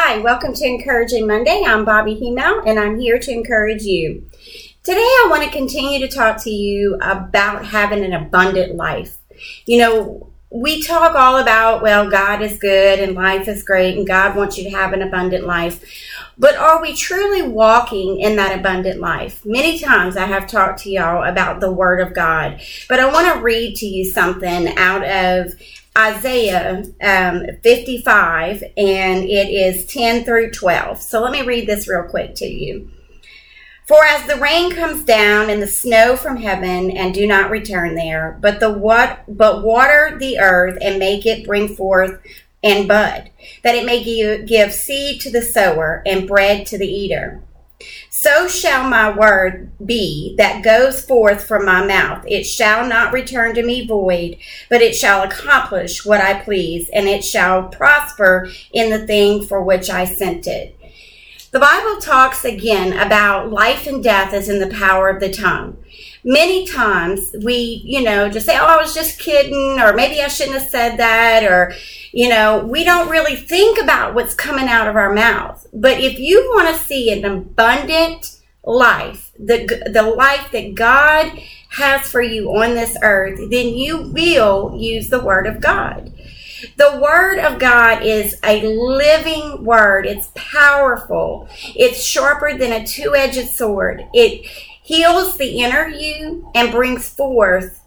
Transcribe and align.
Hi, 0.00 0.18
welcome 0.18 0.54
to 0.54 0.64
Encouraging 0.64 1.26
Monday. 1.26 1.64
I'm 1.66 1.84
Bobbie 1.84 2.14
Himel, 2.14 2.62
and 2.64 2.78
I'm 2.78 3.00
here 3.00 3.18
to 3.18 3.32
encourage 3.32 3.82
you. 3.82 4.30
Today, 4.84 5.00
I 5.00 5.26
want 5.28 5.42
to 5.42 5.50
continue 5.50 5.98
to 5.98 6.06
talk 6.06 6.40
to 6.44 6.50
you 6.50 6.96
about 7.02 7.66
having 7.66 8.04
an 8.04 8.12
abundant 8.12 8.76
life. 8.76 9.16
You 9.66 9.78
know, 9.78 10.32
we 10.50 10.82
talk 10.82 11.14
all 11.14 11.38
about, 11.38 11.82
well, 11.82 12.08
God 12.08 12.40
is 12.40 12.58
good 12.58 13.00
and 13.00 13.14
life 13.14 13.48
is 13.48 13.62
great, 13.62 13.98
and 13.98 14.06
God 14.06 14.34
wants 14.34 14.56
you 14.56 14.64
to 14.64 14.70
have 14.70 14.92
an 14.92 15.02
abundant 15.02 15.44
life. 15.44 15.84
But 16.38 16.56
are 16.56 16.80
we 16.80 16.94
truly 16.94 17.42
walking 17.42 18.20
in 18.20 18.36
that 18.36 18.58
abundant 18.58 19.00
life? 19.00 19.44
Many 19.44 19.78
times 19.78 20.16
I 20.16 20.24
have 20.24 20.46
talked 20.46 20.80
to 20.80 20.90
y'all 20.90 21.24
about 21.24 21.60
the 21.60 21.72
Word 21.72 22.00
of 22.00 22.14
God, 22.14 22.60
but 22.88 23.00
I 23.00 23.12
want 23.12 23.32
to 23.34 23.42
read 23.42 23.76
to 23.76 23.86
you 23.86 24.04
something 24.04 24.76
out 24.78 25.04
of 25.04 25.54
Isaiah 25.96 26.84
um, 27.02 27.44
55, 27.62 28.62
and 28.76 29.24
it 29.24 29.50
is 29.50 29.84
10 29.86 30.24
through 30.24 30.52
12. 30.52 31.02
So 31.02 31.20
let 31.20 31.32
me 31.32 31.42
read 31.42 31.66
this 31.66 31.88
real 31.88 32.04
quick 32.04 32.36
to 32.36 32.46
you. 32.46 32.90
For 33.88 34.04
as 34.04 34.26
the 34.26 34.36
rain 34.36 34.70
comes 34.70 35.02
down 35.02 35.48
and 35.48 35.62
the 35.62 35.66
snow 35.66 36.14
from 36.14 36.36
heaven 36.36 36.90
and 36.90 37.14
do 37.14 37.26
not 37.26 37.50
return 37.50 37.94
there, 37.94 38.36
but 38.38 38.60
the 38.60 38.70
what 38.70 39.24
but 39.26 39.64
water 39.64 40.14
the 40.20 40.38
earth 40.38 40.76
and 40.82 40.98
make 40.98 41.24
it 41.24 41.46
bring 41.46 41.74
forth 41.74 42.20
and 42.62 42.86
bud, 42.86 43.30
that 43.64 43.74
it 43.74 43.86
may 43.86 44.04
give, 44.04 44.46
give 44.46 44.74
seed 44.74 45.22
to 45.22 45.30
the 45.30 45.40
sower 45.40 46.02
and 46.04 46.28
bread 46.28 46.66
to 46.66 46.76
the 46.76 46.86
eater. 46.86 47.40
So 48.10 48.46
shall 48.46 48.86
my 48.86 49.10
word 49.16 49.70
be 49.82 50.34
that 50.36 50.64
goes 50.64 51.02
forth 51.02 51.46
from 51.46 51.64
my 51.64 51.86
mouth. 51.86 52.24
It 52.26 52.44
shall 52.44 52.86
not 52.86 53.14
return 53.14 53.54
to 53.54 53.62
me 53.62 53.86
void, 53.86 54.36
but 54.68 54.82
it 54.82 54.96
shall 54.96 55.22
accomplish 55.22 56.04
what 56.04 56.20
I 56.20 56.40
please, 56.42 56.90
and 56.92 57.08
it 57.08 57.24
shall 57.24 57.68
prosper 57.68 58.50
in 58.72 58.90
the 58.90 59.06
thing 59.06 59.46
for 59.46 59.62
which 59.62 59.88
I 59.88 60.04
sent 60.04 60.46
it. 60.46 60.77
The 61.50 61.58
Bible 61.58 61.98
talks 61.98 62.44
again 62.44 62.92
about 62.98 63.50
life 63.50 63.86
and 63.86 64.04
death 64.04 64.34
is 64.34 64.50
in 64.50 64.58
the 64.58 64.74
power 64.76 65.08
of 65.08 65.18
the 65.18 65.32
tongue. 65.32 65.82
Many 66.22 66.66
times 66.66 67.34
we, 67.42 67.80
you 67.86 68.02
know, 68.02 68.28
just 68.28 68.44
say, 68.44 68.58
oh, 68.58 68.66
I 68.66 68.76
was 68.76 68.92
just 68.92 69.18
kidding, 69.18 69.80
or 69.80 69.94
maybe 69.94 70.20
I 70.20 70.28
shouldn't 70.28 70.58
have 70.58 70.68
said 70.68 70.98
that, 70.98 71.44
or, 71.44 71.72
you 72.12 72.28
know, 72.28 72.66
we 72.66 72.84
don't 72.84 73.08
really 73.08 73.34
think 73.34 73.80
about 73.80 74.14
what's 74.14 74.34
coming 74.34 74.68
out 74.68 74.88
of 74.88 74.96
our 74.96 75.14
mouth. 75.14 75.66
But 75.72 76.00
if 76.00 76.18
you 76.18 76.52
want 76.54 76.68
to 76.68 76.82
see 76.82 77.10
an 77.10 77.24
abundant 77.24 78.40
life, 78.62 79.32
the, 79.38 79.88
the 79.90 80.02
life 80.02 80.50
that 80.52 80.74
God 80.74 81.32
has 81.70 82.10
for 82.10 82.20
you 82.20 82.50
on 82.50 82.74
this 82.74 82.94
earth, 83.02 83.38
then 83.50 83.68
you 83.68 84.02
will 84.12 84.76
use 84.78 85.08
the 85.08 85.24
Word 85.24 85.46
of 85.46 85.62
God. 85.62 86.07
The 86.76 86.98
Word 87.00 87.38
of 87.38 87.58
God 87.58 88.02
is 88.02 88.38
a 88.44 88.62
living 88.66 89.64
Word. 89.64 90.06
It's 90.06 90.30
powerful. 90.34 91.48
It's 91.76 92.02
sharper 92.02 92.56
than 92.56 92.72
a 92.72 92.86
two 92.86 93.14
edged 93.14 93.48
sword. 93.48 94.06
It 94.12 94.46
heals 94.82 95.36
the 95.36 95.60
inner 95.60 95.88
you 95.88 96.50
and 96.54 96.72
brings 96.72 97.08
forth 97.08 97.80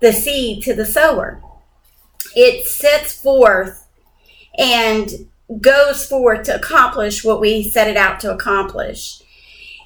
the 0.00 0.12
seed 0.12 0.62
to 0.64 0.74
the 0.74 0.86
sower. 0.86 1.40
It 2.34 2.66
sets 2.66 3.12
forth 3.12 3.86
and 4.58 5.28
goes 5.60 6.04
forth 6.06 6.44
to 6.44 6.56
accomplish 6.56 7.24
what 7.24 7.40
we 7.40 7.62
set 7.62 7.88
it 7.88 7.96
out 7.96 8.20
to 8.20 8.32
accomplish. 8.32 9.22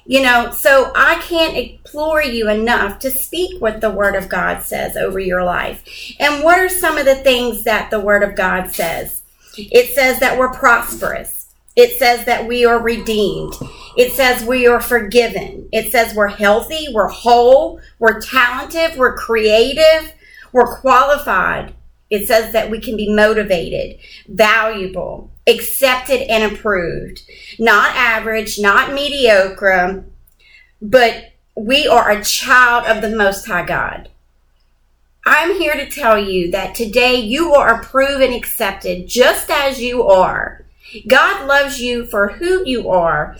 You 0.05 0.21
know, 0.21 0.51
so 0.51 0.91
I 0.95 1.15
can't 1.21 1.55
implore 1.55 2.21
you 2.21 2.49
enough 2.49 2.99
to 2.99 3.11
speak 3.11 3.61
what 3.61 3.79
the 3.79 3.89
Word 3.89 4.15
of 4.15 4.27
God 4.27 4.61
says 4.61 4.97
over 4.97 5.19
your 5.19 5.43
life. 5.43 5.83
And 6.19 6.43
what 6.43 6.59
are 6.59 6.69
some 6.69 6.97
of 6.97 7.05
the 7.05 7.15
things 7.15 7.63
that 7.63 7.89
the 7.89 8.01
Word 8.01 8.21
of 8.21 8.35
God 8.35 8.71
says? 8.71 9.21
It 9.57 9.93
says 9.95 10.19
that 10.19 10.37
we're 10.37 10.51
prosperous. 10.53 11.43
It 11.75 11.97
says 11.97 12.25
that 12.25 12.47
we 12.47 12.65
are 12.65 12.79
redeemed. 12.79 13.53
It 13.97 14.13
says 14.13 14.43
we 14.43 14.67
are 14.67 14.81
forgiven. 14.81 15.69
It 15.71 15.91
says 15.91 16.13
we're 16.13 16.27
healthy, 16.27 16.87
we're 16.91 17.07
whole, 17.07 17.79
we're 17.99 18.21
talented, 18.21 18.97
we're 18.97 19.15
creative, 19.15 20.13
we're 20.51 20.77
qualified. 20.77 21.73
It 22.09 22.27
says 22.27 22.53
that 22.53 22.69
we 22.69 22.79
can 22.79 22.95
be 22.95 23.11
motivated, 23.11 23.99
valuable, 24.27 25.31
accepted, 25.47 26.21
and 26.29 26.51
approved. 26.51 27.23
Not 27.59 27.95
average, 27.95 28.59
not 28.59 28.93
mediocre, 28.93 30.05
but 30.81 31.33
we 31.55 31.87
are 31.87 32.09
a 32.09 32.23
child 32.23 32.85
of 32.85 33.01
the 33.01 33.15
Most 33.15 33.45
High 33.45 33.65
God. 33.65 34.09
I'm 35.25 35.57
here 35.57 35.75
to 35.75 35.89
tell 35.89 36.17
you 36.17 36.51
that 36.51 36.75
today 36.75 37.15
you 37.15 37.53
are 37.53 37.79
approved 37.79 38.21
and 38.21 38.33
accepted 38.33 39.07
just 39.07 39.49
as 39.49 39.81
you 39.81 40.03
are. 40.03 40.65
God 41.07 41.47
loves 41.47 41.79
you 41.79 42.05
for 42.05 42.29
who 42.29 42.65
you 42.65 42.89
are 42.89 43.37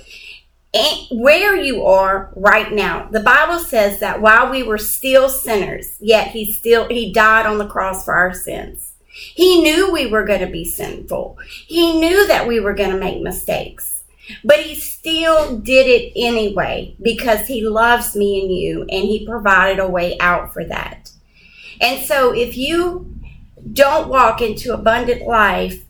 and 0.74 1.08
where 1.12 1.56
you 1.56 1.84
are 1.86 2.32
right 2.36 2.72
now. 2.72 3.08
The 3.12 3.20
Bible 3.20 3.60
says 3.60 4.00
that 4.00 4.22
while 4.22 4.50
we 4.50 4.64
were 4.64 4.78
still 4.78 5.30
sinners, 5.30 5.98
yet 6.00 6.30
he 6.30 6.52
still 6.52 6.88
he 6.88 7.12
died 7.12 7.46
on 7.46 7.58
the 7.58 7.68
cross 7.68 8.06
for 8.06 8.14
our 8.16 8.34
sins. 8.34 8.93
He 9.14 9.62
knew 9.62 9.92
we 9.92 10.08
were 10.08 10.26
going 10.26 10.40
to 10.40 10.48
be 10.48 10.66
sinful. 10.66 11.38
He 11.68 12.00
knew 12.00 12.28
that 12.28 12.48
we 12.48 12.60
were 12.60 12.74
going 12.74 12.90
to 12.90 12.98
make 12.98 13.22
mistakes. 13.22 14.04
But 14.44 14.62
he 14.62 14.76
still 14.76 15.58
did 15.58 15.86
it 15.86 16.14
anyway 16.16 16.96
because 17.02 17.46
he 17.46 17.68
loves 17.68 18.16
me 18.16 18.42
and 18.42 18.52
you 18.52 18.82
and 18.82 19.04
he 19.04 19.26
provided 19.26 19.80
a 19.80 19.88
way 19.88 20.18
out 20.20 20.54
for 20.54 20.64
that. 20.66 21.12
And 21.80 22.04
so 22.04 22.34
if 22.34 22.58
you 22.58 23.14
don't 23.72 24.10
walk 24.10 24.42
into 24.42 24.74
abundant 24.74 25.28
life, 25.28 25.84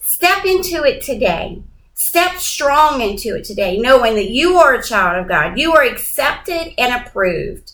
step 0.00 0.44
into 0.44 0.84
it 0.84 1.02
today. 1.02 1.62
Step 1.94 2.36
strong 2.36 3.00
into 3.00 3.36
it 3.36 3.44
today, 3.44 3.78
knowing 3.78 4.14
that 4.16 4.28
you 4.28 4.56
are 4.56 4.74
a 4.74 4.82
child 4.82 5.18
of 5.18 5.28
God. 5.28 5.58
You 5.58 5.72
are 5.72 5.82
accepted 5.82 6.74
and 6.76 6.92
approved. 6.92 7.72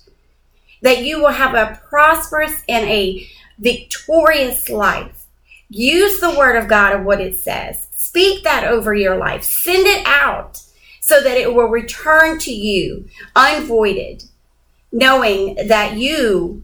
That 0.81 1.05
you 1.05 1.21
will 1.21 1.31
have 1.31 1.55
a 1.55 1.81
prosperous 1.89 2.63
and 2.69 2.89
a 2.89 3.27
victorious 3.59 4.69
life. 4.69 5.27
Use 5.69 6.21
the 6.21 6.37
word 6.37 6.57
of 6.57 6.69
God 6.69 6.95
of 6.95 7.05
what 7.05 7.21
it 7.21 7.39
says. 7.39 7.89
Speak 7.97 8.45
that 8.45 8.65
over 8.65 8.95
your 8.95 9.17
life. 9.17 9.43
Send 9.43 9.87
it 9.87 10.07
out 10.07 10.61
so 11.01 11.23
that 11.23 11.37
it 11.37 11.55
will 11.55 11.69
return 11.69 12.39
to 12.41 12.53
you 12.53 13.09
unvoided, 13.35 14.25
knowing 14.91 15.55
that 15.69 15.97
you 15.97 16.63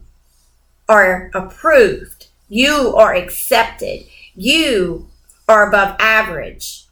are 0.87 1.31
approved. 1.33 2.27
You 2.47 2.95
are 2.95 3.13
accepted. 3.13 4.05
You 4.35 5.07
are 5.47 5.67
above 5.67 5.95
average 5.99 6.85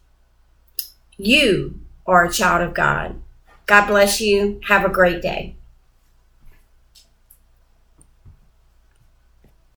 you 1.17 1.79
are 2.05 2.25
a 2.25 2.31
child 2.31 2.61
of 2.61 2.73
God. 2.73 3.19
God 3.65 3.87
bless 3.87 4.21
you. 4.21 4.61
Have 4.67 4.85
a 4.85 4.89
great 4.89 5.21
day. 5.21 5.56